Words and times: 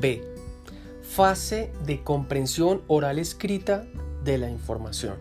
B. 0.00 0.22
Fase 1.02 1.72
de 1.84 2.02
comprensión 2.02 2.82
oral 2.86 3.18
escrita 3.18 3.84
de 4.24 4.38
la 4.38 4.50
información. 4.50 5.16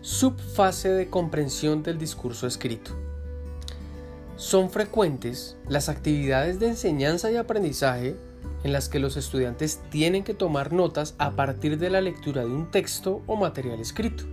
Subfase 0.00 0.90
de 0.90 1.08
comprensión 1.08 1.82
del 1.82 1.98
discurso 1.98 2.46
escrito. 2.46 2.92
Son 4.36 4.70
frecuentes 4.70 5.56
las 5.68 5.88
actividades 5.88 6.58
de 6.58 6.68
enseñanza 6.68 7.30
y 7.30 7.36
aprendizaje 7.36 8.16
en 8.64 8.72
las 8.72 8.88
que 8.88 8.98
los 8.98 9.16
estudiantes 9.16 9.80
tienen 9.90 10.24
que 10.24 10.34
tomar 10.34 10.72
notas 10.72 11.14
a 11.18 11.32
partir 11.32 11.78
de 11.78 11.90
la 11.90 12.00
lectura 12.00 12.42
de 12.42 12.50
un 12.50 12.70
texto 12.70 13.22
o 13.26 13.36
material 13.36 13.80
escrito. 13.80 14.24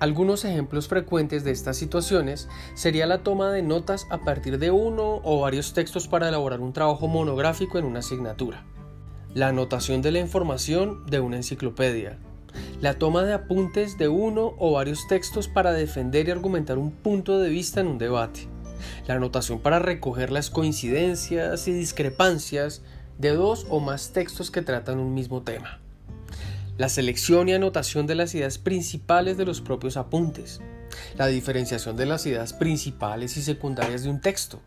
Algunos 0.00 0.44
ejemplos 0.44 0.86
frecuentes 0.86 1.42
de 1.42 1.50
estas 1.50 1.76
situaciones 1.76 2.48
sería 2.74 3.06
la 3.06 3.24
toma 3.24 3.50
de 3.50 3.62
notas 3.62 4.06
a 4.10 4.18
partir 4.18 4.58
de 4.58 4.70
uno 4.70 5.20
o 5.24 5.40
varios 5.40 5.72
textos 5.72 6.06
para 6.06 6.28
elaborar 6.28 6.60
un 6.60 6.72
trabajo 6.72 7.08
monográfico 7.08 7.78
en 7.78 7.84
una 7.84 7.98
asignatura, 7.98 8.64
la 9.34 9.48
anotación 9.48 10.00
de 10.00 10.12
la 10.12 10.20
información 10.20 11.04
de 11.06 11.18
una 11.18 11.36
enciclopedia, 11.36 12.16
la 12.80 12.94
toma 12.94 13.24
de 13.24 13.32
apuntes 13.32 13.98
de 13.98 14.06
uno 14.06 14.54
o 14.58 14.72
varios 14.72 15.08
textos 15.08 15.48
para 15.48 15.72
defender 15.72 16.28
y 16.28 16.30
argumentar 16.30 16.78
un 16.78 16.92
punto 16.92 17.40
de 17.40 17.48
vista 17.48 17.80
en 17.80 17.88
un 17.88 17.98
debate, 17.98 18.46
la 19.08 19.14
anotación 19.14 19.58
para 19.58 19.80
recoger 19.80 20.30
las 20.30 20.48
coincidencias 20.48 21.66
y 21.66 21.72
discrepancias 21.72 22.82
de 23.18 23.32
dos 23.32 23.66
o 23.68 23.80
más 23.80 24.12
textos 24.12 24.52
que 24.52 24.62
tratan 24.62 25.00
un 25.00 25.12
mismo 25.12 25.42
tema 25.42 25.80
la 26.78 26.88
selección 26.88 27.48
y 27.48 27.54
anotación 27.54 28.06
de 28.06 28.14
las 28.14 28.34
ideas 28.34 28.56
principales 28.56 29.36
de 29.36 29.44
los 29.44 29.60
propios 29.60 29.96
apuntes, 29.96 30.60
la 31.16 31.26
diferenciación 31.26 31.96
de 31.96 32.06
las 32.06 32.24
ideas 32.24 32.52
principales 32.52 33.36
y 33.36 33.42
secundarias 33.42 34.04
de 34.04 34.10
un 34.10 34.20
texto, 34.20 34.60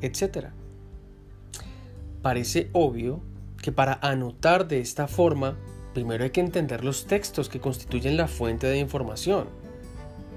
etc. 0.00 0.46
Parece 2.22 2.70
obvio 2.72 3.20
que 3.60 3.72
para 3.72 3.98
anotar 4.02 4.68
de 4.68 4.78
esta 4.78 5.08
forma, 5.08 5.58
primero 5.94 6.22
hay 6.22 6.30
que 6.30 6.40
entender 6.40 6.84
los 6.84 7.06
textos 7.06 7.48
que 7.48 7.60
constituyen 7.60 8.16
la 8.16 8.28
fuente 8.28 8.68
de 8.68 8.78
información. 8.78 9.48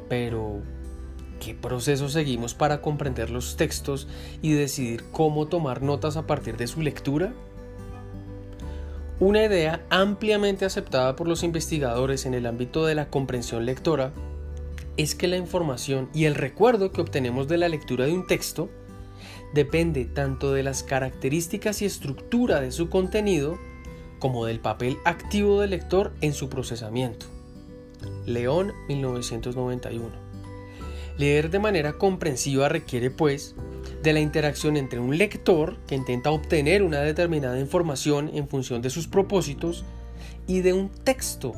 Pero, 0.09 0.61
¿qué 1.39 1.53
proceso 1.53 2.09
seguimos 2.09 2.55
para 2.55 2.81
comprender 2.81 3.29
los 3.29 3.57
textos 3.57 4.07
y 4.41 4.53
decidir 4.53 5.03
cómo 5.11 5.47
tomar 5.47 5.83
notas 5.83 6.17
a 6.17 6.25
partir 6.25 6.57
de 6.57 6.65
su 6.65 6.81
lectura? 6.81 7.31
Una 9.21 9.45
idea 9.45 9.85
ampliamente 9.91 10.65
aceptada 10.65 11.15
por 11.15 11.27
los 11.27 11.43
investigadores 11.43 12.25
en 12.25 12.33
el 12.33 12.47
ámbito 12.47 12.87
de 12.87 12.95
la 12.95 13.11
comprensión 13.11 13.67
lectora 13.67 14.13
es 14.97 15.13
que 15.13 15.27
la 15.27 15.37
información 15.37 16.09
y 16.11 16.25
el 16.25 16.33
recuerdo 16.33 16.91
que 16.91 17.01
obtenemos 17.01 17.47
de 17.47 17.59
la 17.59 17.69
lectura 17.69 18.05
de 18.05 18.13
un 18.13 18.25
texto 18.25 18.71
depende 19.53 20.05
tanto 20.05 20.53
de 20.53 20.63
las 20.63 20.81
características 20.81 21.83
y 21.83 21.85
estructura 21.85 22.61
de 22.61 22.71
su 22.71 22.89
contenido 22.89 23.59
como 24.17 24.47
del 24.47 24.59
papel 24.59 24.97
activo 25.05 25.61
del 25.61 25.69
lector 25.69 26.13
en 26.21 26.33
su 26.33 26.49
procesamiento. 26.49 27.27
León 28.25 28.73
1991. 28.87 30.09
Leer 31.19 31.51
de 31.51 31.59
manera 31.59 31.93
comprensiva 31.93 32.69
requiere, 32.69 33.11
pues, 33.11 33.53
de 34.03 34.13
la 34.13 34.19
interacción 34.19 34.77
entre 34.77 34.99
un 34.99 35.17
lector 35.17 35.77
que 35.87 35.95
intenta 35.95 36.31
obtener 36.31 36.83
una 36.83 37.01
determinada 37.01 37.59
información 37.59 38.31
en 38.33 38.47
función 38.47 38.81
de 38.81 38.89
sus 38.89 39.07
propósitos 39.07 39.85
y 40.47 40.61
de 40.61 40.73
un 40.73 40.89
texto 40.89 41.53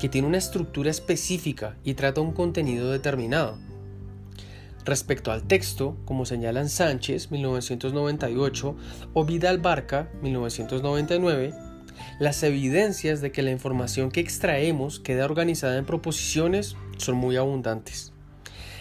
que 0.00 0.08
tiene 0.08 0.28
una 0.28 0.38
estructura 0.38 0.90
específica 0.90 1.76
y 1.84 1.94
trata 1.94 2.20
un 2.20 2.32
contenido 2.32 2.90
determinado. 2.90 3.58
Respecto 4.84 5.32
al 5.32 5.42
texto, 5.42 5.96
como 6.04 6.24
señalan 6.24 6.68
Sánchez 6.68 7.30
1998 7.30 8.76
o 9.12 9.24
Vidal 9.24 9.58
Barca 9.58 10.08
1999, 10.22 11.52
las 12.20 12.42
evidencias 12.42 13.20
de 13.20 13.32
que 13.32 13.42
la 13.42 13.50
información 13.50 14.10
que 14.10 14.20
extraemos 14.20 15.00
queda 15.00 15.24
organizada 15.24 15.76
en 15.76 15.84
proposiciones 15.84 16.76
son 16.96 17.16
muy 17.16 17.36
abundantes. 17.36 18.12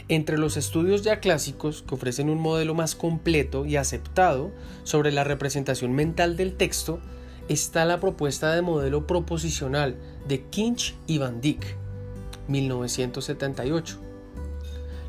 Entre 0.09 0.38
los 0.38 0.56
estudios 0.56 1.01
ya 1.01 1.19
clásicos 1.19 1.84
que 1.84 1.95
ofrecen 1.95 2.29
un 2.29 2.40
modelo 2.40 2.73
más 2.73 2.95
completo 2.95 3.66
y 3.66 3.75
aceptado 3.75 4.51
sobre 4.84 5.12
la 5.12 5.25
representación 5.25 5.94
mental 5.94 6.38
del 6.38 6.56
texto 6.56 7.00
está 7.50 7.84
la 7.84 8.00
propuesta 8.00 8.53
de 8.53 8.62
modelo 8.62 9.06
proposicional 9.06 9.97
de 10.28 10.44
Kinch 10.44 10.95
y 11.07 11.18
Van 11.18 11.41
Dyck, 11.41 11.75
1978. 12.47 14.00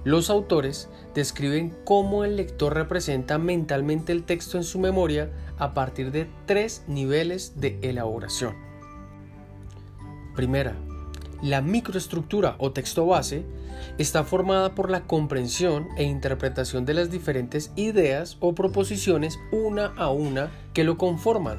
Los 0.05 0.31
autores 0.31 0.89
describen 1.15 1.77
cómo 1.85 2.25
el 2.25 2.37
lector 2.37 2.75
representa 2.75 3.39
mentalmente 3.39 4.13
el 4.13 4.25
texto 4.25 4.57
en 4.57 4.65
su 4.65 4.79
memoria 4.79 5.31
a 5.59 5.75
partir 5.75 6.11
de 6.11 6.29
tres 6.47 6.83
niveles 6.89 7.61
de 7.61 7.79
elaboración. 7.83 8.55
Primera, 10.35 10.77
la 11.43 11.63
microestructura 11.63 12.57
o 12.59 12.73
texto 12.73 13.07
base 13.07 13.45
está 13.97 14.25
formada 14.25 14.75
por 14.75 14.91
la 14.91 15.03
comprensión 15.07 15.89
e 15.97 16.05
interpretación 16.05 16.85
de 16.85 16.95
las 16.95 17.11
diferentes 17.11 17.71
ideas 17.77 18.37
o 18.41 18.55
proposiciones 18.55 19.39
una 19.53 19.87
a 19.97 20.11
una 20.11 20.51
que 20.75 20.85
lo 20.85 20.99
conforman 20.99 21.59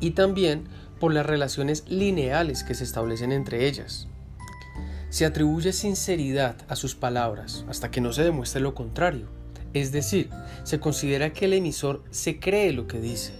y 0.00 0.10
también 0.10 0.64
por 0.98 1.12
las 1.12 1.26
relaciones 1.26 1.84
lineales 1.88 2.64
que 2.64 2.74
se 2.74 2.84
establecen 2.84 3.30
entre 3.30 3.66
ellas. 3.66 4.08
Se 5.10 5.24
atribuye 5.24 5.72
sinceridad 5.72 6.56
a 6.68 6.74
sus 6.74 6.96
palabras 6.96 7.64
hasta 7.68 7.90
que 7.90 8.00
no 8.00 8.12
se 8.12 8.24
demuestre 8.24 8.60
lo 8.60 8.74
contrario, 8.74 9.28
es 9.74 9.92
decir, 9.92 10.30
se 10.64 10.80
considera 10.80 11.32
que 11.32 11.44
el 11.44 11.52
emisor 11.52 12.02
se 12.10 12.40
cree 12.40 12.72
lo 12.72 12.88
que 12.88 13.00
dice. 13.00 13.32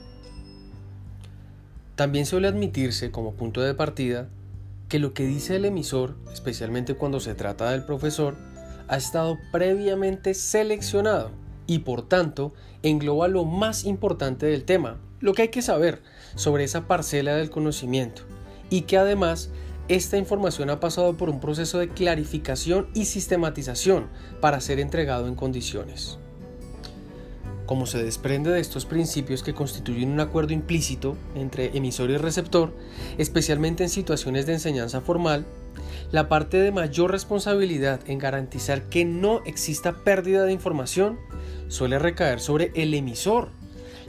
También 1.96 2.26
suele 2.26 2.48
admitirse 2.48 3.10
como 3.10 3.34
punto 3.34 3.60
de 3.60 3.74
partida 3.74 4.28
que 4.88 4.98
lo 4.98 5.14
que 5.14 5.26
dice 5.26 5.56
el 5.56 5.64
emisor, 5.64 6.16
especialmente 6.32 6.94
cuando 6.94 7.20
se 7.20 7.34
trata 7.34 7.70
del 7.70 7.84
profesor, 7.84 8.36
ha 8.88 8.96
estado 8.96 9.38
previamente 9.50 10.34
seleccionado 10.34 11.30
y 11.66 11.80
por 11.80 12.06
tanto 12.06 12.52
engloba 12.82 13.28
lo 13.28 13.44
más 13.44 13.84
importante 13.84 14.46
del 14.46 14.64
tema, 14.64 14.98
lo 15.20 15.32
que 15.32 15.42
hay 15.42 15.48
que 15.48 15.62
saber 15.62 16.02
sobre 16.34 16.64
esa 16.64 16.86
parcela 16.86 17.34
del 17.34 17.50
conocimiento 17.50 18.22
y 18.70 18.82
que 18.82 18.98
además 18.98 19.50
esta 19.88 20.16
información 20.16 20.70
ha 20.70 20.80
pasado 20.80 21.16
por 21.16 21.28
un 21.28 21.40
proceso 21.40 21.78
de 21.78 21.88
clarificación 21.88 22.88
y 22.94 23.04
sistematización 23.04 24.08
para 24.40 24.60
ser 24.60 24.80
entregado 24.80 25.28
en 25.28 25.34
condiciones. 25.34 26.18
Como 27.66 27.86
se 27.86 28.02
desprende 28.02 28.50
de 28.50 28.60
estos 28.60 28.84
principios 28.84 29.42
que 29.42 29.54
constituyen 29.54 30.10
un 30.10 30.20
acuerdo 30.20 30.52
implícito 30.52 31.16
entre 31.34 31.76
emisor 31.76 32.10
y 32.10 32.18
receptor, 32.18 32.74
especialmente 33.16 33.82
en 33.82 33.88
situaciones 33.88 34.46
de 34.46 34.54
enseñanza 34.54 35.00
formal, 35.00 35.46
la 36.12 36.28
parte 36.28 36.58
de 36.58 36.72
mayor 36.72 37.10
responsabilidad 37.10 38.00
en 38.06 38.18
garantizar 38.18 38.82
que 38.84 39.04
no 39.04 39.42
exista 39.44 40.04
pérdida 40.04 40.44
de 40.44 40.52
información 40.52 41.18
suele 41.68 41.98
recaer 41.98 42.40
sobre 42.40 42.70
el 42.74 42.92
emisor, 42.92 43.48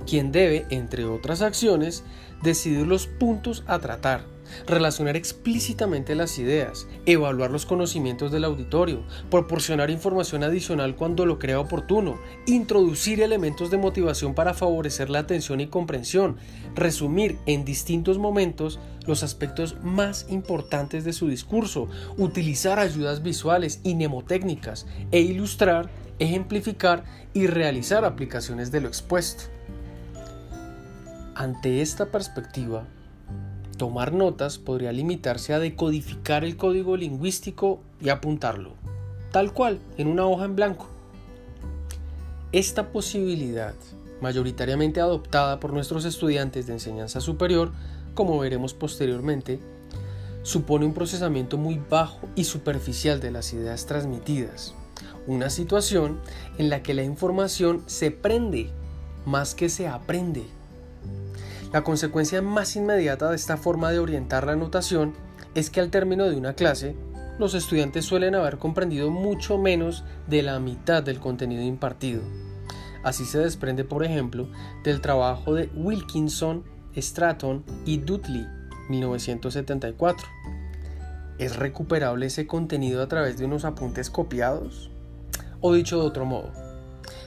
quien 0.06 0.34
debe, 0.34 0.66
entre 0.70 1.06
otras 1.06 1.42
acciones, 1.42 2.04
decidir 2.44 2.86
los 2.86 3.08
puntos 3.08 3.64
a 3.68 3.80
tratar 3.80 4.35
relacionar 4.68 5.16
explícitamente 5.16 6.16
las 6.16 6.38
ideas, 6.40 6.88
evaluar 7.06 7.52
los 7.52 7.66
conocimientos 7.66 8.32
del 8.32 8.44
auditorio, 8.44 9.04
proporcionar 9.30 9.90
información 9.90 10.44
adicional 10.44 10.96
cuando 10.96 11.26
lo 11.26 11.40
crea 11.40 11.60
oportuno, 11.60 12.20
introducir 12.46 13.22
elementos 13.22 13.72
de 13.72 13.78
motivación 13.78 14.34
para 14.34 14.54
favorecer 14.54 15.10
la 15.10 15.20
atención 15.20 15.62
y 15.62 15.68
comprensión, 15.68 16.38
resumir 16.76 17.38
en 17.46 17.66
distintos 17.66 18.18
momentos 18.18 18.80
los 19.06 19.24
aspectos 19.24 19.78
más 19.84 20.26
importantes 20.30 21.04
de 21.04 21.14
su 21.14 21.28
discurso, 21.28 21.88
utilizar 22.18 22.80
ayudas 22.80 23.24
visuales 23.24 23.80
y 23.84 23.96
mnemotécnicas 23.96 24.88
e 25.12 25.20
ilustrar, 25.20 25.90
ejemplificar 26.20 27.04
y 27.34 27.48
realizar 27.48 28.06
aplicaciones 28.06 28.72
de 28.72 28.82
lo 28.82 28.88
expuesto. 28.88 29.44
Ante 31.36 31.82
esta 31.82 32.06
perspectiva, 32.08 32.88
Tomar 33.78 34.14
notas 34.14 34.58
podría 34.58 34.94
limitarse 34.94 35.54
a 35.54 35.60
decodificar 35.60 36.46
el 36.46 36.56
código 36.56 36.96
lingüístico 36.96 37.82
y 38.02 38.08
apuntarlo, 38.08 38.72
tal 39.32 39.52
cual, 39.52 39.80
en 39.98 40.08
una 40.08 40.26
hoja 40.26 40.46
en 40.46 40.56
blanco. 40.56 40.88
Esta 42.54 42.94
posibilidad, 42.94 43.76
mayoritariamente 44.22 45.02
adoptada 45.02 45.60
por 45.60 45.74
nuestros 45.74 46.06
estudiantes 46.06 46.68
de 46.68 46.74
enseñanza 46.74 47.20
superior, 47.20 47.74
como 48.14 48.40
veremos 48.40 48.74
posteriormente, 48.74 49.60
supone 50.44 50.86
un 50.86 50.94
procesamiento 50.94 51.58
muy 51.58 51.82
bajo 51.90 52.30
y 52.36 52.46
superficial 52.46 53.20
de 53.20 53.32
las 53.32 53.52
ideas 53.52 53.88
transmitidas, 53.88 54.74
una 55.28 55.50
situación 55.50 56.22
en 56.58 56.70
la 56.70 56.82
que 56.82 56.94
la 56.94 57.04
información 57.04 57.84
se 57.88 58.12
prende 58.12 58.70
más 59.26 59.54
que 59.54 59.68
se 59.68 59.90
aprende. 59.90 60.46
La 61.76 61.84
consecuencia 61.84 62.42
más 62.42 62.78
inmediata 62.78 63.30
de 63.30 63.36
esta 63.36 63.58
forma 63.58 63.92
de 63.92 64.00
orientar 64.00 64.46
la 64.46 64.54
anotación 64.54 65.14
es 65.56 65.70
que 65.70 65.82
al 65.82 65.90
término 65.90 66.24
de 66.24 66.38
una 66.38 66.54
clase, 66.54 66.96
los 67.38 67.54
estudiantes 67.54 68.06
suelen 68.06 68.34
haber 68.34 68.60
comprendido 68.60 69.10
mucho 69.10 69.58
menos 69.58 70.06
de 70.26 70.42
la 70.42 70.58
mitad 70.62 71.04
del 71.04 71.20
contenido 71.20 71.62
impartido. 71.64 72.22
Así 73.04 73.26
se 73.26 73.40
desprende, 73.40 73.84
por 73.84 74.06
ejemplo, 74.06 74.48
del 74.86 75.02
trabajo 75.02 75.54
de 75.54 75.70
Wilkinson 75.76 76.64
Stratton 76.96 77.66
y 77.86 77.98
Dudley, 77.98 78.48
1974. 78.88 80.26
¿Es 81.40 81.58
recuperable 81.58 82.28
ese 82.28 82.48
contenido 82.48 83.04
a 83.04 83.10
través 83.10 83.38
de 83.38 83.44
unos 83.44 83.66
apuntes 83.66 84.10
copiados? 84.10 84.92
O 85.60 85.74
dicho 85.74 86.00
de 86.00 86.08
otro 86.08 86.24
modo, 86.24 86.54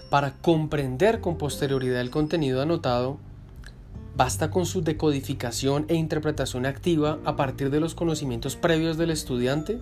para 0.08 0.38
comprender 0.40 1.20
con 1.20 1.36
posterioridad 1.36 2.00
el 2.00 2.10
contenido 2.10 2.62
anotado, 2.62 3.18
basta 4.18 4.50
con 4.50 4.66
su 4.66 4.82
decodificación 4.82 5.84
e 5.86 5.94
interpretación 5.94 6.66
activa 6.66 7.20
a 7.24 7.36
partir 7.36 7.70
de 7.70 7.78
los 7.78 7.94
conocimientos 7.94 8.56
previos 8.56 8.98
del 8.98 9.12
estudiante. 9.12 9.78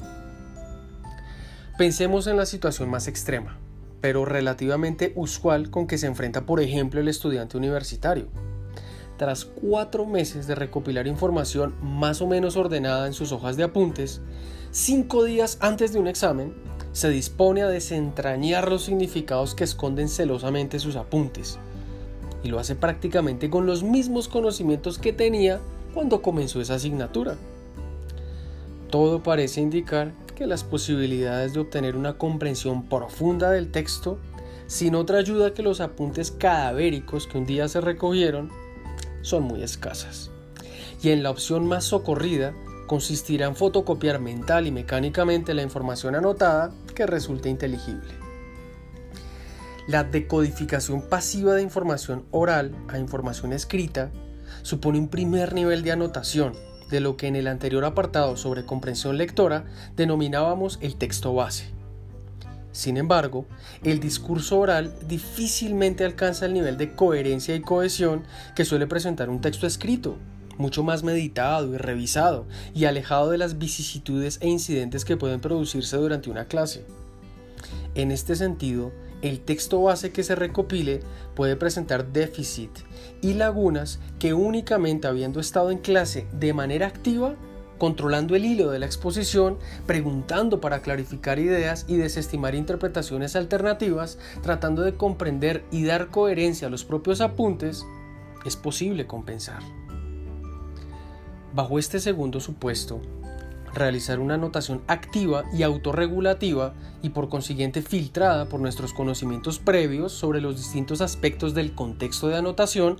Pensemos 1.78 2.26
en 2.26 2.36
la 2.36 2.44
situación 2.44 2.90
más 2.90 3.08
extrema, 3.08 3.56
pero 4.02 4.26
relativamente 4.26 5.14
usual 5.16 5.70
con 5.70 5.86
que 5.86 5.96
se 5.96 6.06
enfrenta 6.06 6.44
por 6.44 6.60
ejemplo 6.60 7.00
el 7.00 7.08
estudiante 7.08 7.56
universitario. 7.56 8.28
Tras 9.16 9.46
cuatro 9.46 10.04
meses 10.04 10.46
de 10.46 10.54
recopilar 10.54 11.06
información 11.06 11.74
más 11.80 12.20
o 12.20 12.26
menos 12.26 12.58
ordenada 12.58 13.06
en 13.06 13.14
sus 13.14 13.32
hojas 13.32 13.56
de 13.56 13.64
apuntes, 13.64 14.20
cinco 14.70 15.24
días 15.24 15.56
antes 15.62 15.94
de 15.94 15.98
un 15.98 16.08
examen, 16.08 16.52
se 16.92 17.08
dispone 17.08 17.62
a 17.62 17.68
desentrañar 17.68 18.68
los 18.68 18.82
significados 18.84 19.54
que 19.54 19.64
esconden 19.64 20.10
celosamente 20.10 20.78
sus 20.78 20.96
apuntes, 20.96 21.58
y 22.46 22.48
lo 22.48 22.60
hace 22.60 22.76
prácticamente 22.76 23.50
con 23.50 23.66
los 23.66 23.82
mismos 23.82 24.28
conocimientos 24.28 24.98
que 24.98 25.12
tenía 25.12 25.60
cuando 25.92 26.22
comenzó 26.22 26.60
esa 26.60 26.74
asignatura. 26.74 27.36
Todo 28.88 29.22
parece 29.22 29.60
indicar 29.60 30.12
que 30.36 30.46
las 30.46 30.62
posibilidades 30.62 31.54
de 31.54 31.60
obtener 31.60 31.96
una 31.96 32.18
comprensión 32.18 32.88
profunda 32.88 33.50
del 33.50 33.72
texto, 33.72 34.18
sin 34.68 34.94
otra 34.94 35.18
ayuda 35.18 35.54
que 35.54 35.64
los 35.64 35.80
apuntes 35.80 36.30
cadavéricos 36.30 37.26
que 37.26 37.38
un 37.38 37.46
día 37.46 37.66
se 37.66 37.80
recogieron, 37.80 38.50
son 39.22 39.42
muy 39.42 39.64
escasas. 39.64 40.30
Y 41.02 41.10
en 41.10 41.24
la 41.24 41.30
opción 41.30 41.66
más 41.66 41.84
socorrida, 41.84 42.54
consistirá 42.86 43.46
en 43.46 43.56
fotocopiar 43.56 44.20
mental 44.20 44.68
y 44.68 44.70
mecánicamente 44.70 45.52
la 45.52 45.62
información 45.62 46.14
anotada 46.14 46.72
que 46.94 47.06
resulte 47.06 47.48
inteligible. 47.48 48.25
La 49.86 50.02
decodificación 50.02 51.00
pasiva 51.02 51.54
de 51.54 51.62
información 51.62 52.24
oral 52.32 52.74
a 52.88 52.98
información 52.98 53.52
escrita 53.52 54.10
supone 54.62 54.98
un 54.98 55.08
primer 55.08 55.54
nivel 55.54 55.84
de 55.84 55.92
anotación 55.92 56.54
de 56.90 56.98
lo 56.98 57.16
que 57.16 57.28
en 57.28 57.36
el 57.36 57.46
anterior 57.46 57.84
apartado 57.84 58.36
sobre 58.36 58.64
comprensión 58.64 59.16
lectora 59.16 59.64
denominábamos 59.94 60.78
el 60.82 60.96
texto 60.96 61.34
base. 61.34 61.66
Sin 62.72 62.96
embargo, 62.96 63.46
el 63.84 64.00
discurso 64.00 64.58
oral 64.58 64.92
difícilmente 65.06 66.04
alcanza 66.04 66.46
el 66.46 66.52
nivel 66.52 66.76
de 66.76 66.94
coherencia 66.94 67.54
y 67.54 67.60
cohesión 67.60 68.24
que 68.54 68.64
suele 68.64 68.88
presentar 68.88 69.30
un 69.30 69.40
texto 69.40 69.68
escrito, 69.68 70.18
mucho 70.58 70.82
más 70.82 71.04
meditado 71.04 71.72
y 71.72 71.76
revisado 71.76 72.46
y 72.74 72.86
alejado 72.86 73.30
de 73.30 73.38
las 73.38 73.58
vicisitudes 73.58 74.38
e 74.42 74.48
incidentes 74.48 75.04
que 75.04 75.16
pueden 75.16 75.40
producirse 75.40 75.96
durante 75.96 76.28
una 76.28 76.46
clase. 76.46 76.84
En 77.94 78.10
este 78.10 78.36
sentido, 78.36 78.92
el 79.22 79.40
texto 79.40 79.82
base 79.82 80.12
que 80.12 80.22
se 80.22 80.34
recopile 80.34 81.00
puede 81.34 81.56
presentar 81.56 82.12
déficit 82.12 82.70
y 83.22 83.34
lagunas 83.34 83.98
que 84.18 84.34
únicamente 84.34 85.08
habiendo 85.08 85.40
estado 85.40 85.70
en 85.70 85.78
clase 85.78 86.26
de 86.32 86.52
manera 86.52 86.86
activa, 86.86 87.34
controlando 87.78 88.34
el 88.34 88.44
hilo 88.44 88.70
de 88.70 88.78
la 88.78 88.86
exposición, 88.86 89.58
preguntando 89.86 90.60
para 90.60 90.80
clarificar 90.80 91.38
ideas 91.38 91.84
y 91.88 91.96
desestimar 91.96 92.54
interpretaciones 92.54 93.36
alternativas, 93.36 94.18
tratando 94.42 94.82
de 94.82 94.94
comprender 94.94 95.64
y 95.70 95.84
dar 95.84 96.08
coherencia 96.08 96.68
a 96.68 96.70
los 96.70 96.84
propios 96.84 97.20
apuntes, 97.20 97.84
es 98.44 98.56
posible 98.56 99.06
compensar. 99.06 99.60
Bajo 101.54 101.78
este 101.78 102.00
segundo 102.00 102.40
supuesto, 102.40 103.00
realizar 103.76 104.18
una 104.18 104.34
anotación 104.34 104.82
activa 104.88 105.44
y 105.52 105.62
autorregulativa 105.62 106.74
y 107.02 107.10
por 107.10 107.28
consiguiente 107.28 107.82
filtrada 107.82 108.48
por 108.48 108.60
nuestros 108.60 108.92
conocimientos 108.92 109.58
previos 109.58 110.12
sobre 110.12 110.40
los 110.40 110.56
distintos 110.56 111.00
aspectos 111.00 111.54
del 111.54 111.74
contexto 111.74 112.28
de 112.28 112.36
anotación, 112.36 112.96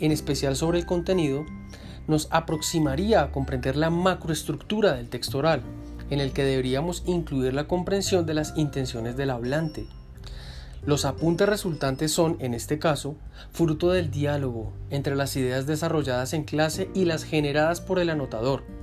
en 0.00 0.10
especial 0.12 0.56
sobre 0.56 0.78
el 0.78 0.86
contenido, 0.86 1.46
nos 2.06 2.28
aproximaría 2.30 3.22
a 3.22 3.30
comprender 3.30 3.76
la 3.76 3.90
macroestructura 3.90 4.94
del 4.94 5.08
texto 5.08 5.38
oral, 5.38 5.62
en 6.10 6.20
el 6.20 6.32
que 6.32 6.44
deberíamos 6.44 7.02
incluir 7.06 7.54
la 7.54 7.68
comprensión 7.68 8.26
de 8.26 8.34
las 8.34 8.56
intenciones 8.56 9.16
del 9.16 9.30
hablante, 9.30 9.86
los 10.88 11.04
apuntes 11.04 11.48
resultantes 11.48 12.12
son, 12.12 12.36
en 12.40 12.54
este 12.54 12.78
caso, 12.78 13.16
fruto 13.52 13.90
del 13.90 14.10
diálogo 14.10 14.72
entre 14.90 15.16
las 15.16 15.36
ideas 15.36 15.66
desarrolladas 15.66 16.32
en 16.32 16.44
clase 16.44 16.88
y 16.94 17.04
las 17.04 17.24
generadas 17.24 17.80
por 17.80 17.98
el 17.98 18.10
anotador. 18.10 18.77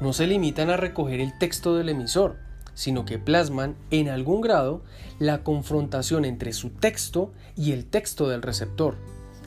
No 0.00 0.12
se 0.12 0.26
limitan 0.26 0.70
a 0.70 0.76
recoger 0.76 1.20
el 1.20 1.38
texto 1.38 1.76
del 1.76 1.88
emisor, 1.88 2.36
sino 2.74 3.04
que 3.04 3.18
plasman, 3.18 3.76
en 3.90 4.08
algún 4.08 4.40
grado, 4.40 4.82
la 5.18 5.42
confrontación 5.42 6.24
entre 6.24 6.52
su 6.52 6.70
texto 6.70 7.32
y 7.56 7.72
el 7.72 7.86
texto 7.86 8.28
del 8.28 8.42
receptor, 8.42 8.96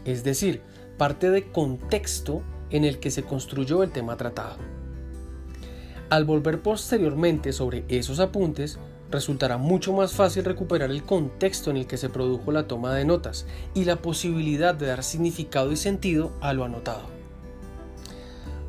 es 0.05 0.23
decir, 0.23 0.61
parte 0.97 1.29
de 1.29 1.51
contexto 1.51 2.41
en 2.69 2.85
el 2.85 2.99
que 2.99 3.11
se 3.11 3.23
construyó 3.23 3.83
el 3.83 3.91
tema 3.91 4.17
tratado. 4.17 4.55
Al 6.09 6.23
volver 6.23 6.61
posteriormente 6.61 7.51
sobre 7.51 7.83
esos 7.89 8.19
apuntes, 8.21 8.79
resultará 9.11 9.57
mucho 9.57 9.93
más 9.93 10.13
fácil 10.13 10.45
recuperar 10.45 10.89
el 10.89 11.03
contexto 11.03 11.69
en 11.69 11.77
el 11.77 11.87
que 11.87 11.97
se 11.97 12.09
produjo 12.09 12.51
la 12.51 12.67
toma 12.67 12.93
de 12.93 13.05
notas 13.05 13.45
y 13.73 13.83
la 13.83 13.97
posibilidad 13.97 14.73
de 14.73 14.87
dar 14.87 15.03
significado 15.03 15.71
y 15.71 15.77
sentido 15.77 16.31
a 16.39 16.53
lo 16.53 16.63
anotado. 16.63 17.16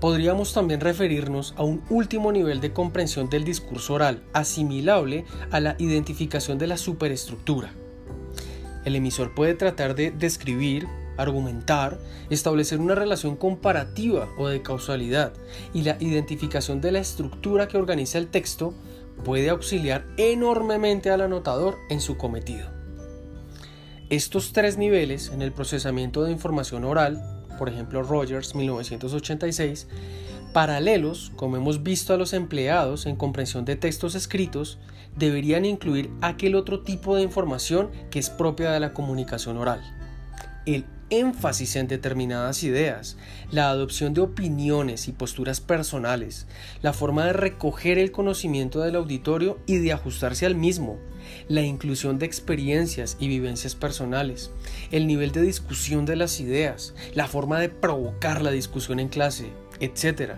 Podríamos 0.01 0.53
también 0.53 0.81
referirnos 0.81 1.55
a 1.57 1.65
un 1.65 1.83
último 1.91 2.31
nivel 2.31 2.61
de 2.61 2.73
comprensión 2.73 3.29
del 3.29 3.45
discurso 3.45 3.95
oral, 3.95 4.23
asimilable 4.33 5.25
a 5.51 5.59
la 5.59 5.75
identificación 5.79 6.57
de 6.59 6.69
la 6.69 6.77
superestructura. 6.77 7.73
El 8.85 8.95
emisor 8.95 9.35
puede 9.35 9.55
tratar 9.55 9.97
de 9.97 10.13
describir, 10.13 10.87
argumentar, 11.17 11.99
establecer 12.31 12.79
una 12.79 12.95
relación 12.95 13.35
comparativa 13.35 14.29
o 14.39 14.47
de 14.47 14.63
causalidad, 14.63 15.33
y 15.75 15.83
la 15.83 15.97
identificación 15.99 16.81
de 16.81 16.93
la 16.93 17.01
estructura 17.01 17.67
que 17.67 17.77
organiza 17.77 18.19
el 18.19 18.29
texto 18.29 18.75
puede 19.25 19.51
auxiliar 19.51 20.07
enormemente 20.17 21.11
al 21.11 21.23
anotador 21.23 21.77
en 21.91 22.01
su 22.01 22.17
cometido. 22.17 22.71
Estos 24.11 24.53
tres 24.53 24.79
niveles 24.79 25.31
en 25.31 25.43
el 25.43 25.53
procesamiento 25.53 26.23
de 26.23 26.31
información 26.31 26.85
oral, 26.85 27.38
por 27.59 27.69
ejemplo 27.69 28.03
Rogers 28.03 28.55
1986, 28.55 29.89
paralelos, 30.53 31.33
como 31.37 31.57
hemos 31.57 31.83
visto 31.83 32.15
a 32.15 32.17
los 32.17 32.33
empleados 32.33 33.07
en 33.07 33.17
comprensión 33.17 33.65
de 33.65 33.77
textos 33.77 34.15
escritos, 34.15 34.79
deberían 35.17 35.65
incluir 35.65 36.11
aquel 36.23 36.55
otro 36.55 36.81
tipo 36.81 37.17
de 37.17 37.23
información 37.23 37.91
que 38.11 38.19
es 38.19 38.31
propia 38.31 38.71
de 38.71 38.81
la 38.81 38.95
comunicación 38.95 39.59
oral, 39.59 39.83
el 40.65 40.85
énfasis 41.11 41.77
en 41.77 41.89
determinadas 41.89 42.63
ideas, 42.63 43.17
la 43.51 43.71
adopción 43.71 44.15
de 44.15 44.21
opiniones 44.21 45.09
y 45.09 45.13
posturas 45.13 45.61
personales, 45.61 46.47
la 46.83 46.93
forma 46.93 47.27
de 47.27 47.33
recoger 47.33 47.99
el 47.99 48.13
conocimiento 48.13 48.81
del 48.81 48.97
auditorio 48.97 49.59
y 49.67 49.79
de 49.79 49.93
ajustarse 49.93 50.47
al 50.47 50.55
mismo, 50.55 50.99
la 51.49 51.63
inclusión 51.63 52.19
de 52.19 52.27
experiencias 52.27 53.17
y 53.19 53.29
vivencias 53.29 53.75
personales, 53.75 54.51
el 54.91 55.07
nivel 55.07 55.33
de 55.33 55.43
discusión 55.43 56.05
de 56.05 56.17
las 56.17 56.41
ideas, 56.41 56.95
la 57.15 57.27
forma 57.27 57.59
de 57.61 57.69
provocar 57.69 58.43
la 58.43 58.51
discusión 58.51 59.01
en 59.01 59.09
clase, 59.09 59.51
etc. 59.81 60.35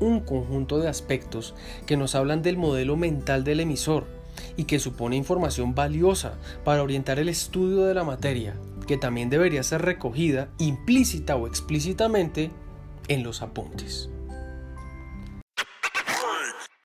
Un 0.00 0.20
conjunto 0.20 0.78
de 0.78 0.88
aspectos 0.88 1.54
que 1.86 1.96
nos 1.96 2.14
hablan 2.14 2.42
del 2.42 2.56
modelo 2.56 2.96
mental 2.96 3.44
del 3.44 3.60
emisor 3.60 4.06
y 4.56 4.64
que 4.64 4.78
supone 4.78 5.16
información 5.16 5.74
valiosa 5.74 6.34
para 6.64 6.82
orientar 6.82 7.18
el 7.18 7.28
estudio 7.28 7.84
de 7.84 7.94
la 7.94 8.04
materia 8.04 8.54
que 8.86 8.96
también 8.96 9.30
debería 9.30 9.62
ser 9.62 9.82
recogida 9.82 10.50
implícita 10.58 11.36
o 11.36 11.46
explícitamente 11.46 12.50
en 13.08 13.22
los 13.22 13.42
apuntes. 13.42 14.10